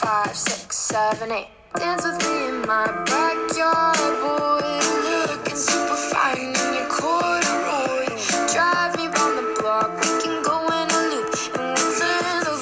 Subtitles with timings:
[0.00, 1.48] five, six, seven, eight.
[1.74, 4.80] Dance with me in my backyard, boy.
[5.28, 8.06] Looking super fine in your corduroy.
[8.50, 11.28] Drive me round the block, we can go in a loop.
[11.54, 12.54] And we'll turn the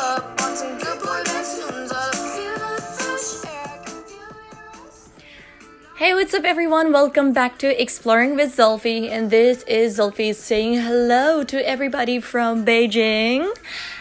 [0.00, 1.22] up on some good boy.
[1.26, 3.76] I feel the fresh air.
[5.96, 6.90] Hey, what's up, everyone?
[6.90, 12.64] Welcome back to Exploring with Zulfi, and this is Zulfi saying hello to everybody from
[12.64, 13.54] Beijing.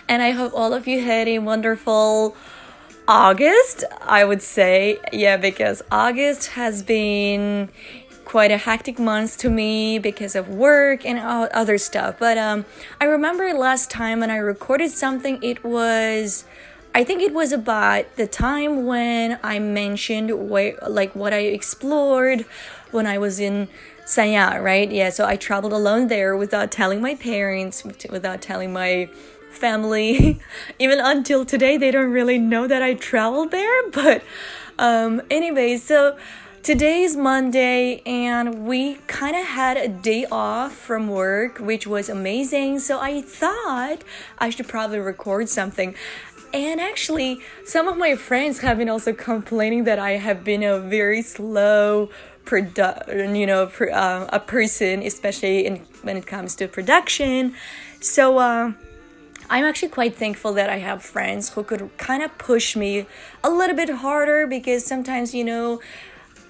[0.08, 2.34] And I hope all of you had a wonderful
[3.08, 5.00] August, I would say.
[5.14, 7.70] Yeah, because August has been
[8.26, 12.20] quite a hectic month to me because of work and other stuff.
[12.20, 12.66] But um,
[13.00, 16.44] I remember last time when I recorded something, it was.
[16.94, 22.44] I think it was about the time when I mentioned like what I explored
[22.92, 23.68] when I was in
[24.06, 24.90] Sanya, right?
[24.90, 29.10] Yeah, so I traveled alone there without telling my parents, without telling my
[29.58, 30.40] family.
[30.80, 33.90] Even until today, they don't really know that I traveled there.
[33.92, 34.24] But
[34.80, 36.18] um, anyway, so
[36.64, 42.10] today is Monday, and we kind of had a day off from work, which was
[42.10, 42.80] amazing.
[42.80, 44.04] So I thought
[44.38, 45.96] I should probably record something.
[46.54, 50.80] And actually, some of my friends have been also complaining that I have been a
[50.80, 52.10] very slow
[52.46, 57.54] produ- you know, pr- uh, a person, especially in when it comes to production.
[58.00, 58.72] So uh,
[59.50, 63.06] I'm actually quite thankful that I have friends who could kind of push me
[63.44, 65.80] a little bit harder because sometimes you know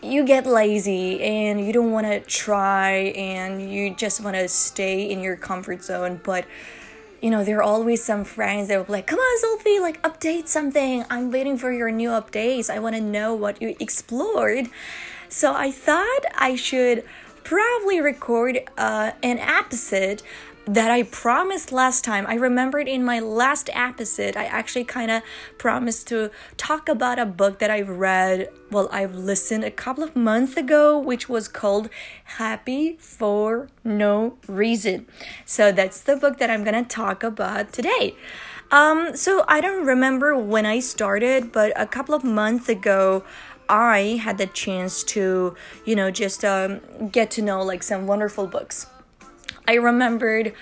[0.02, 5.10] you get lazy and you don't want to try and you just want to stay
[5.10, 6.46] in your comfort zone, but
[7.22, 10.02] you know, there are always some friends that will be like, come on, Sophie, like
[10.04, 11.04] update something.
[11.10, 12.70] I'm waiting for your new updates.
[12.70, 14.70] I want to know what you explored.
[15.30, 17.04] So I thought I should
[17.44, 20.22] probably record uh, an episode
[20.68, 22.28] that I promised last time.
[22.28, 25.24] I remembered in my last episode, I actually kind of
[25.58, 30.16] promised to talk about a book that I've read, well, I've listened a couple of
[30.16, 31.90] months ago, which was called
[32.24, 35.06] Happy for No Reason.
[35.46, 38.16] So that's the book that I'm going to talk about today.
[38.70, 43.24] Um, so I don't remember when I started, but a couple of months ago,
[43.70, 45.56] I had the chance to,
[45.86, 48.88] you know, just um, get to know like some wonderful books.
[49.68, 50.54] I remembered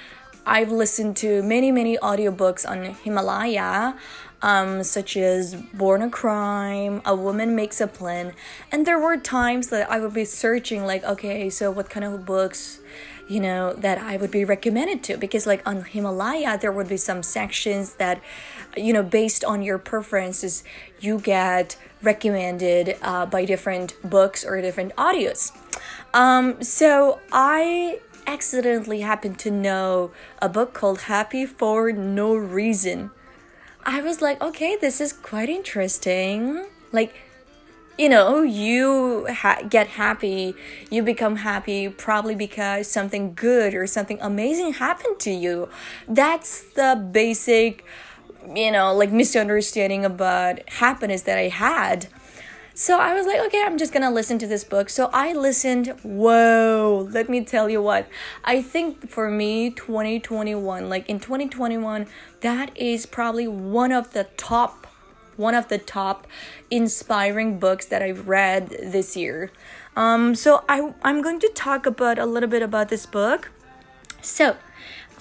[0.48, 3.98] I've listened to many, many audiobooks on Himalaya,
[4.42, 8.34] um, such as Born a Crime, A Woman Makes a Plan.
[8.72, 12.26] And there were times that I would be searching, like, okay, so what kind of
[12.26, 12.80] books,
[13.28, 15.18] you know, that I would be recommended to?
[15.18, 18.22] Because, like, on Himalaya, there would be some sections that,
[18.78, 20.64] you know, based on your preferences,
[21.00, 25.52] you get recommended uh, by different books or different audios.
[26.14, 33.12] Um, so I accidentally happened to know a book called Happy for No Reason.
[33.86, 36.66] I was like, okay, this is quite interesting.
[36.92, 37.14] Like,
[37.98, 40.56] you know, you ha- get happy,
[40.90, 45.70] you become happy probably because something good or something amazing happened to you.
[46.08, 47.86] That's the basic,
[48.54, 52.08] you know, like misunderstanding about happiness that I had.
[52.78, 54.90] So I was like, okay, I'm just gonna listen to this book.
[54.90, 55.96] So I listened.
[56.04, 58.06] Whoa, let me tell you what.
[58.44, 62.06] I think for me, 2021, like in 2021,
[62.42, 64.88] that is probably one of the top,
[65.38, 66.28] one of the top
[66.70, 69.52] inspiring books that I've read this year.
[69.96, 73.52] Um, so I, I'm going to talk about a little bit about this book.
[74.22, 74.58] So,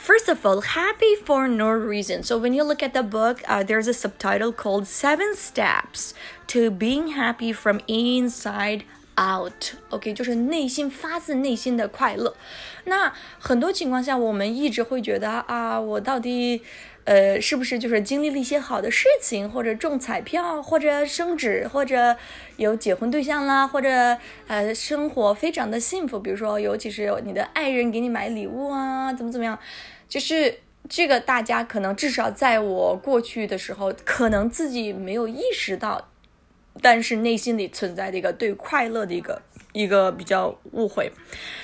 [0.04, 2.24] First of all, happy for no reason.
[2.24, 6.12] So when you look at the book, uh, there's a subtitle called Seven Steps
[6.48, 8.82] to Being Happy from Inside
[9.16, 9.74] Out.
[9.90, 12.36] OK，就是内心发自内心的快乐。
[12.84, 16.62] 那很多情况下，我们一直会觉得啊，我到底。
[17.06, 22.16] 呃，是不是就是经历了一些好的事情，或者中彩票，或者升职，或者
[22.56, 24.16] 有结婚对象啦，或者
[24.46, 29.58] 呃生活非常的幸福，比如说尤其是你的爱人给你买礼物啊，怎么怎么样，
[30.08, 36.08] 就是这个大家可能至少在我过去的时候，可能自己没有意识到，
[36.81, 39.41] 但是内心里存在的一个对快乐的一个
[39.73, 41.11] 一个比较误会。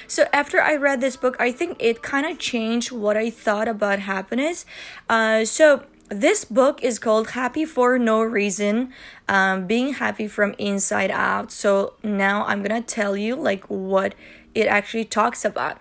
[0.07, 3.67] So after I read this book, I think it kind of changed what I thought
[3.67, 4.65] about happiness.
[5.07, 8.89] Uh, so this book is called Happy for No Reason,
[9.27, 11.51] um, being happy from inside out.
[11.51, 14.13] So now I'm gonna tell you like what
[14.53, 15.77] it actually talks about.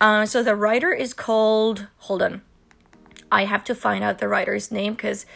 [0.00, 1.88] Uh, so the writer is called.
[2.08, 2.42] Hold on,
[3.30, 5.26] I have to find out the writer's name because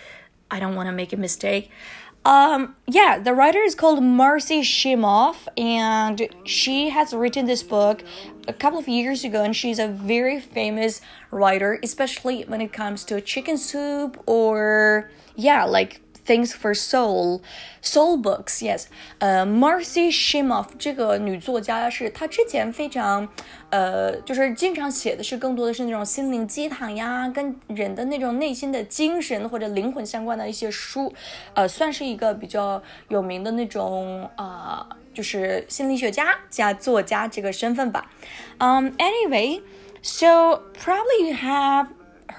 [0.50, 1.70] I don't want to make a mistake.
[2.27, 8.03] Um, yeah, the writer is called Marcy Shimoff, and she has written this book
[8.50, 11.00] a couple of years ago, and she's a very famous
[11.31, 17.40] writer, especially when it comes to chicken soup or, yeah, like Things for Soul,
[17.82, 18.84] Soul Books, yes。
[19.19, 23.28] 呃，Marcy Shimoff 这个女作家是她之前非常
[23.70, 31.12] 呃，就是经常写的是更多的是那种心灵鸡汤呀，跟人的那种内心的精神或者灵魂相关的一些书，
[31.54, 38.08] 呃，算是一个比较有名的那种啊、呃，就是心理学家加作家这个身份吧。
[38.60, 39.60] Um, anyway,
[40.02, 41.88] so probably you have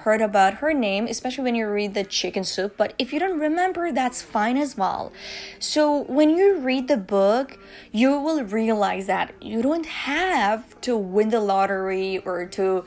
[0.03, 2.75] heard about her name, especially when you read the chicken soup.
[2.77, 5.11] But if you don't remember, that's fine as well.
[5.59, 7.57] So when you read the book,
[7.91, 12.85] you will realize that you don't have to win the lottery or to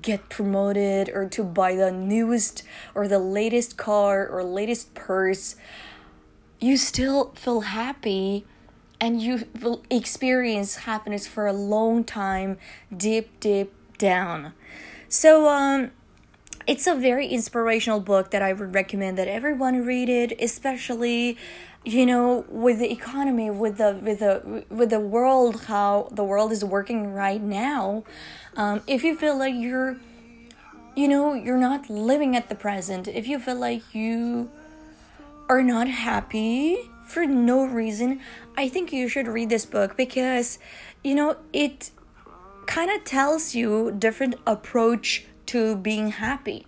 [0.00, 2.62] get promoted or to buy the newest
[2.94, 5.56] or the latest car or latest purse.
[6.60, 8.44] You still feel happy
[9.00, 12.58] and you will experience happiness for a long time
[12.94, 14.52] deep deep down.
[15.08, 15.90] So um
[16.66, 21.36] it's a very inspirational book that I would recommend that everyone read it, especially
[21.84, 26.52] you know with the economy with the with the with the world how the world
[26.52, 28.04] is working right now.
[28.56, 29.98] Um, if you feel like you're
[30.94, 34.50] you know you're not living at the present if you feel like you
[35.48, 38.20] are not happy for no reason
[38.56, 40.58] i think you should read this book because
[41.02, 41.90] you know it
[42.66, 46.66] kind of tells you different approach to being happy.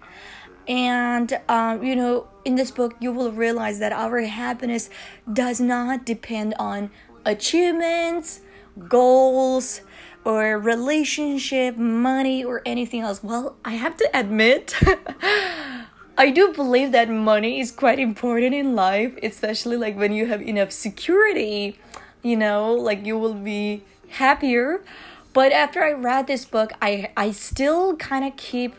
[0.69, 4.91] And, um, you know, in this book, you will realize that our happiness
[5.33, 6.91] does not depend on
[7.25, 8.41] achievements,
[8.89, 9.83] goals,
[10.25, 13.23] or relationship, money, or anything else.
[13.23, 14.75] Well, I have to admit,
[16.19, 20.43] I do believe that money is quite important in life, especially like when you have
[20.43, 21.79] enough security,
[22.23, 24.83] you know, like you will be happier.
[25.37, 28.75] But after I read this book, I I still kind of keep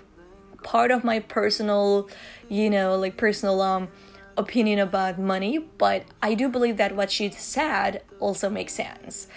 [0.64, 2.10] part of my personal,
[2.50, 3.90] you know, like personal um
[4.36, 9.28] opinion about money, but I do believe that what she said also makes sense.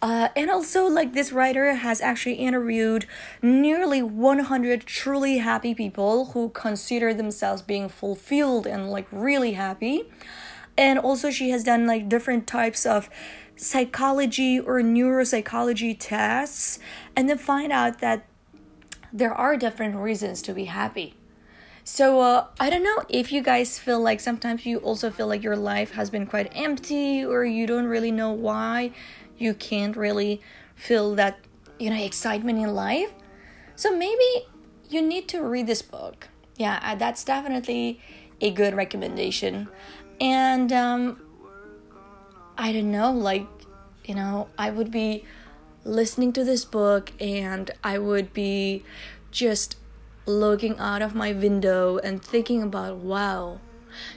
[0.00, 3.04] Uh, and also, like this writer has actually interviewed
[3.42, 10.04] nearly 100 truly happy people who consider themselves being fulfilled and like really happy.
[10.76, 13.10] And also, she has done like different types of
[13.56, 16.78] psychology or neuropsychology tests
[17.14, 18.26] and then find out that
[19.12, 21.14] there are different reasons to be happy.
[21.84, 25.42] So uh, I don't know if you guys feel like sometimes you also feel like
[25.42, 28.92] your life has been quite empty or you don't really know why
[29.36, 30.40] you can't really
[30.76, 31.40] feel that
[31.78, 33.12] you know excitement in life.
[33.74, 34.46] So maybe
[34.88, 36.28] you need to read this book.
[36.56, 38.00] Yeah, uh, that's definitely
[38.40, 39.68] a good recommendation.
[40.22, 41.20] And um,
[42.56, 43.48] I don't know, like,
[44.04, 45.24] you know, I would be
[45.84, 48.84] listening to this book and I would be
[49.32, 49.76] just
[50.24, 53.58] looking out of my window and thinking about, wow.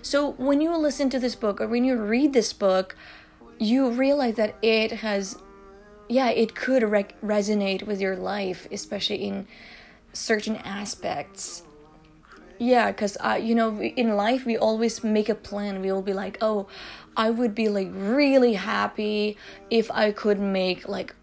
[0.04, 2.96] So when you listen to this book or when you read this book,
[3.58, 5.40] you realize that it has,
[6.08, 9.48] yeah, it could re- resonate with your life, especially in
[10.14, 11.64] certain aspects
[12.58, 15.82] yeah because uh, you know in life we always make a plan.
[15.82, 16.68] We will be like oh
[17.18, 19.38] i would be like really happy
[19.70, 21.16] if i could make like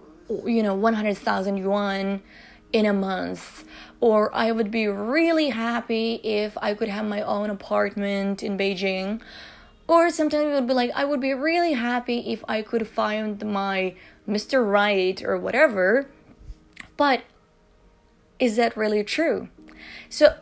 [0.46, 2.22] you know 100000 yuan
[2.72, 3.64] in a month.
[4.00, 9.20] Or i would be really happy if i could have my own apartment in beijing.
[9.88, 13.44] Or sometimes it would be like i would be really happy if i could find
[13.44, 13.94] my
[14.28, 16.08] mr right or whatever.
[16.96, 17.22] But
[18.38, 19.48] is that really true?
[20.08, 20.34] So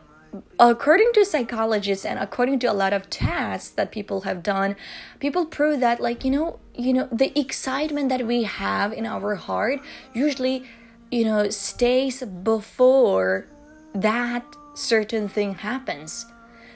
[0.59, 4.75] according to psychologists and according to a lot of tests that people have done
[5.19, 9.35] people prove that like you know you know the excitement that we have in our
[9.35, 9.79] heart
[10.13, 10.63] usually
[11.11, 13.45] you know stays before
[13.93, 16.25] that certain thing happens.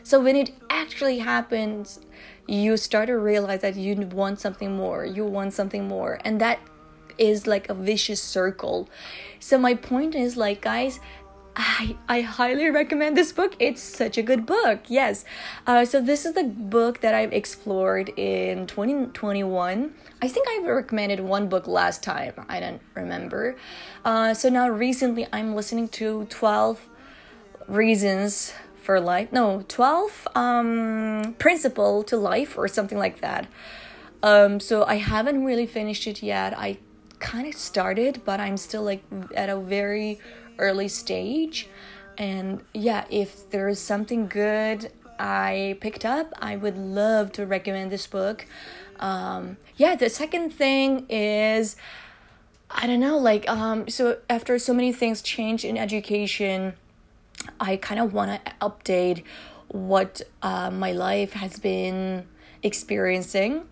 [0.04, 2.00] So when it actually happens
[2.48, 6.60] you start to realize that you want something more you want something more and that
[7.18, 8.90] is like a vicious circle.
[9.40, 11.00] So my point is like guys
[11.56, 13.56] I, I highly recommend this book.
[13.60, 14.82] It's such a good book.
[14.88, 15.24] Yes.
[15.66, 19.94] Uh, so this is the book that I've explored in 2021.
[20.22, 22.34] I think I recommended one book last time.
[22.50, 23.56] I don't remember.
[24.04, 26.90] Uh, so now recently I'm listening to 12
[27.68, 29.32] reasons for life.
[29.32, 33.48] No, 12 um, principle to life or something like that.
[34.22, 36.58] Um, so I haven't really finished it yet.
[36.58, 36.78] I
[37.20, 39.04] kind of started, but I'm still like
[39.36, 40.20] at a very
[40.58, 41.68] early stage.
[42.18, 47.92] And yeah, if there is something good I picked up, I would love to recommend
[47.92, 48.46] this book.
[49.00, 51.76] Um, yeah, the second thing is
[52.70, 56.74] I don't know, like, um, so after so many things change in education,
[57.60, 59.24] I kind of want to update
[59.68, 62.26] what uh, my life has been
[62.64, 63.66] experiencing.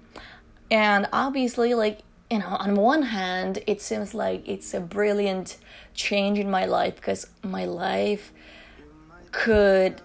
[0.69, 2.01] And obviously, like,
[2.33, 5.57] you know, on one hand, it seems like it's a brilliant
[5.93, 8.33] change in my life because my life
[9.31, 10.01] could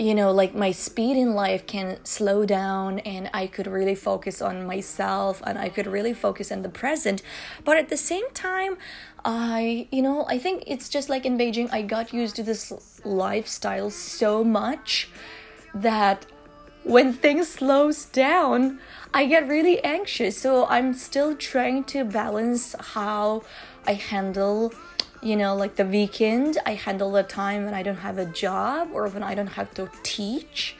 [0.00, 4.40] you know like my speed in life can slow down and i could really focus
[4.40, 7.20] on myself and i could really focus on the present.
[7.64, 8.76] But at the same time
[9.24, 12.72] i you know i think it's just like in beijing i got used to this
[13.04, 15.08] lifestyle so much
[15.74, 16.26] that
[16.84, 18.80] when things slows down
[19.14, 23.42] i get really anxious so i'm still trying to balance how
[23.86, 24.72] i handle
[25.20, 28.90] you know, like the weekend, I handle the time when I don't have a job
[28.92, 30.76] or when I don't have to teach.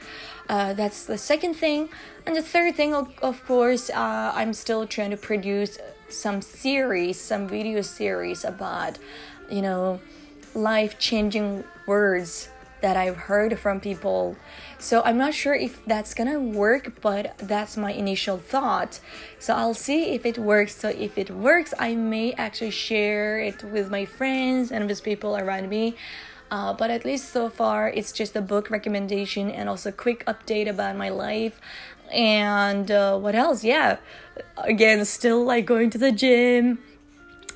[0.47, 1.89] Uh, that's the second thing.
[2.25, 7.47] And the third thing, of, course, uh, I'm still trying to produce some series, some
[7.47, 8.97] video series about,
[9.49, 9.99] you know,
[10.55, 12.49] life changing words
[12.81, 14.35] that I've heard from people.
[14.77, 18.99] So I'm not sure if that's gonna work, but that's my initial thought.
[19.39, 20.75] So I'll see if it works.
[20.75, 25.35] So if it works, I may actually share it with my friends and with people
[25.37, 25.95] around me.
[26.51, 30.25] Uh, but at least so far, it's just a book recommendation and also a quick
[30.25, 31.61] update about my life.
[32.11, 33.63] And uh, what else?
[33.63, 33.97] Yeah,
[34.57, 36.79] again, still like going to the gym,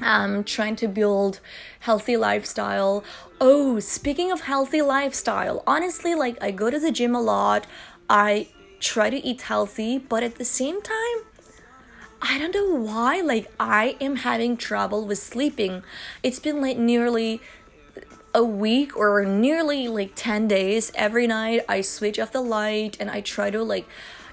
[0.02, 1.40] um, trying to build
[1.82, 3.04] healthy lifestyle.
[3.40, 7.68] Oh, speaking of healthy lifestyle, honestly, like I go to the gym a lot.
[8.10, 11.18] I try to eat healthy, but at the same time,
[12.22, 15.84] I don't know why, like I am having trouble with sleeping.
[16.22, 17.42] It's been like nearly
[18.34, 23.12] a week or nearly like 10 days every night I switch off the light and
[23.12, 23.88] I try to like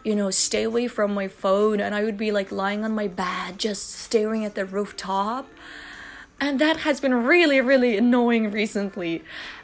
[0.05, 3.07] you know stay away from my phone and I would be like lying on my
[3.07, 5.49] bed just staring at the rooftop.
[6.41, 9.23] And that has been really really annoying recently.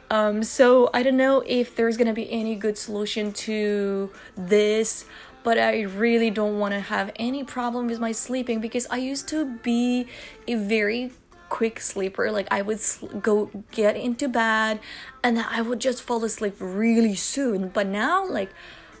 [0.09, 5.03] Um, so i don't know if there's gonna be any good solution to this
[5.43, 9.27] but i really don't want to have any problem with my sleeping because i used
[9.27, 10.07] to be
[10.47, 11.11] a very
[11.49, 12.31] quick sleeper.
[12.31, 12.79] Like i would
[13.21, 14.79] go get into bed
[15.23, 17.69] and i would just fall asleep really soon.
[17.69, 18.51] But now like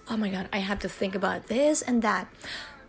[0.09, 2.27] oh my god i have to think about this and that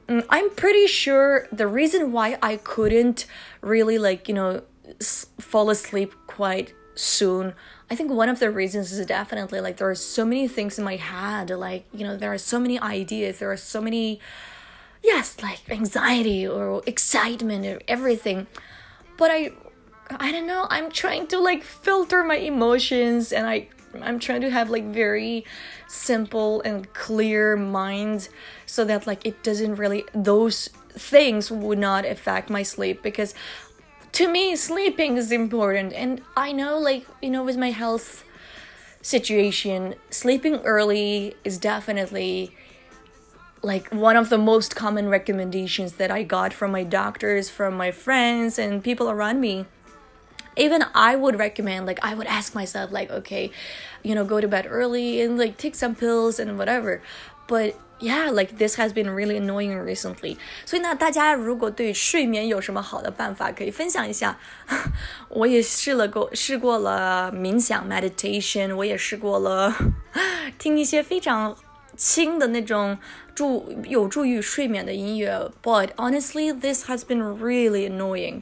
[0.08, 3.26] mm, i'm pretty sure the reason why i couldn't
[3.60, 4.62] really like you know
[5.00, 7.54] fall asleep quite soon.
[7.90, 10.84] I think one of the reasons is definitely like there are so many things in
[10.84, 14.20] my head, like, you know, there are so many ideas, there are so many,
[15.02, 18.46] yes, like anxiety or excitement or everything.
[19.16, 19.52] But I,
[20.10, 23.68] I don't know, I'm trying to like filter my emotions and I,
[24.02, 25.44] I'm trying to have like very
[25.86, 28.28] simple and clear mind
[28.66, 33.34] so that like it doesn't really, those things would not affect my sleep because
[34.12, 35.92] to me sleeping is important.
[35.92, 38.24] And i know like you know with my health
[39.02, 42.52] situation sleeping early is definitely
[43.62, 47.90] like one of the most common recommendations that i got from my doctors from my
[47.90, 49.66] friends and people around me
[50.57, 53.49] even i would recommend like i would ask myself like okay
[54.03, 56.99] you know go to bed early and like take some pills and whatever
[57.47, 60.35] but yeah, like this has been really annoying recently.
[60.65, 64.37] 所以呢，大家如果对睡眠有什么好的办法，可以分享一下。
[65.29, 69.73] 我也试了过，试过了冥想 meditation，我也试过了
[70.57, 71.55] 听一些非常
[71.95, 72.97] 轻的那种
[73.33, 75.49] 助有助于睡眠的音乐。
[75.61, 78.41] But honestly, this has been really annoying.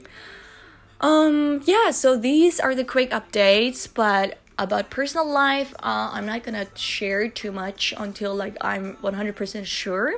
[1.01, 6.43] Um, yeah, so these are the quick updates, but about personal life uh, i'm not
[6.43, 10.15] gonna share too much until like i'm 100% sure.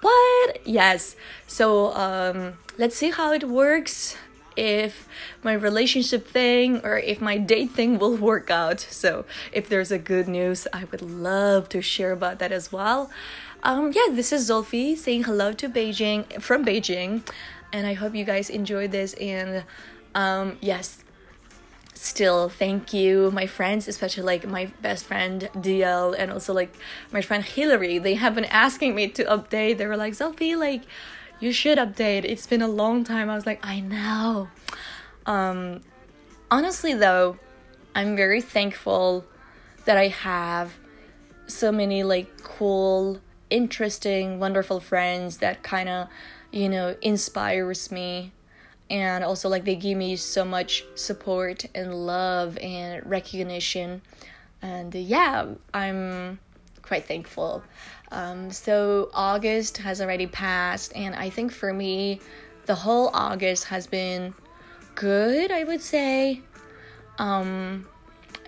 [0.00, 4.16] But yes so um, let's see how it works
[4.56, 5.06] if
[5.42, 8.80] my relationship thing or if my date thing will work out.
[8.80, 13.10] So if there's a good news i would love to share about that as well.
[13.62, 17.26] Um, yeah this is Zulfi saying hello to beijing from beijing
[17.72, 19.64] and i hope you guys enjoyed this and
[20.16, 21.04] um, yes.
[21.94, 26.74] Still thank you my friends especially like my best friend dl and also like
[27.10, 27.98] my friend hillary.
[27.98, 29.78] They have been asking me to update.
[29.78, 30.82] They were like sophie like
[31.40, 32.24] you should update.
[32.24, 33.30] It's been a long time.
[33.30, 34.48] I was like i know.
[35.24, 35.80] Um
[36.50, 37.38] honestly though
[37.94, 39.24] i'm very thankful
[39.84, 40.78] that i have
[41.48, 43.20] so many like cool
[43.50, 46.08] interesting wonderful friends that kind of
[46.52, 48.32] you know inspires me
[48.90, 54.02] and also like they give me so much support and love and recognition.
[54.62, 56.38] And yeah i'm
[56.82, 57.62] quite thankful.
[58.12, 62.20] Um, so august has already passed and i think for me
[62.66, 64.34] the whole august has been
[64.94, 66.40] good i would say.
[67.18, 67.86] Um,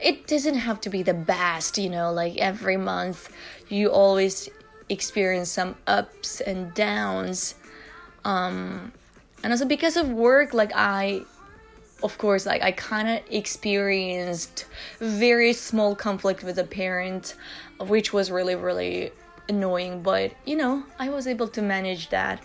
[0.02, 3.32] it doesn't have to be the best you know like every month
[3.68, 4.48] you always
[4.88, 7.54] experience some ups and downs.
[8.24, 8.92] Um,
[9.42, 11.22] and also because of work, like I,
[12.02, 14.66] of course, like I kind of experienced
[14.98, 17.34] very small conflict with a parent,
[17.80, 19.12] which was really, really
[19.48, 20.02] annoying.
[20.02, 22.42] But you know, I was able to manage that.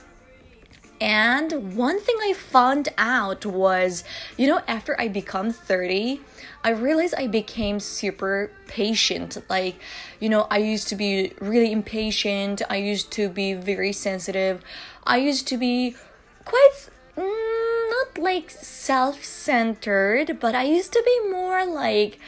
[1.01, 4.05] And one thing I found out was,
[4.37, 6.21] you know, after I become 30,
[6.63, 9.37] I realized I became super patient.
[9.49, 9.75] Like,
[10.21, 12.61] you know, I used to be really impatient.
[12.69, 14.63] I used to be very sensitive.
[15.03, 15.97] I used to be
[16.44, 22.18] quite mm, not like self-centered, but I used to be more like,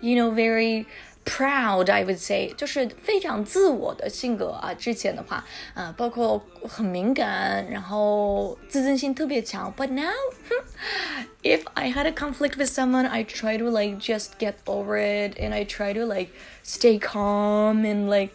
[0.00, 0.86] you know, very
[1.24, 4.72] proud I would say 就是非常自我的性格啊。
[4.72, 5.44] 之前的话，
[5.74, 9.70] 呃，包括很敏感，然后自尊心特别强。
[9.76, 10.14] But now,
[11.42, 15.38] if I had a conflict with someone, I try to like just get over it,
[15.38, 16.30] and I try to like
[16.64, 18.30] stay calm and like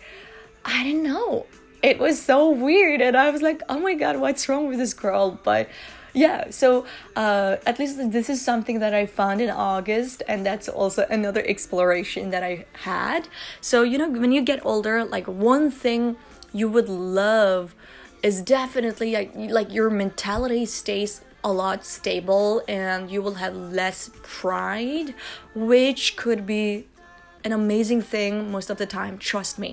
[0.62, 1.46] I don't know.
[1.83, 4.95] It was so weird, and I was like, oh my god, what's wrong with this
[4.95, 5.39] girl?
[5.43, 5.69] But
[6.15, 6.85] yeah so
[7.17, 11.45] uh, at least this is something that i found in august and that's also another
[11.47, 13.29] exploration that i had
[13.61, 16.17] so you know when you get older like one thing
[16.53, 17.75] you would love
[18.23, 24.11] is definitely like, like your mentality stays a lot stable and you will have less
[24.23, 25.15] pride
[25.55, 26.87] which could be
[27.49, 29.71] an amazing thing most of the time trust me.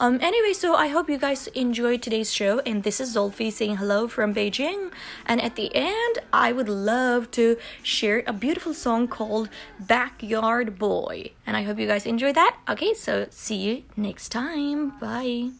[0.00, 3.76] Um anyway so i hope you guys enjoyed today's show and this is Zulfi saying
[3.76, 4.90] hello from beijing.
[5.24, 7.56] And at the end i would love to
[7.94, 9.48] share a beautiful song called
[9.94, 11.16] backyard boy.
[11.46, 12.56] And i hope you guys enjoy that.
[12.68, 14.78] Okay so see you next time.
[14.98, 15.50] Bye